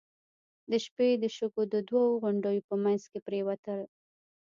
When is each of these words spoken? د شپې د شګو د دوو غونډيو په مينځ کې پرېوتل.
د 0.69 0.71
شپې 0.85 1.09
د 1.21 1.23
شګو 1.35 1.63
د 1.73 1.75
دوو 1.89 2.19
غونډيو 2.21 2.65
په 2.67 2.75
مينځ 2.83 3.03
کې 3.11 3.19
پرېوتل. 3.27 3.81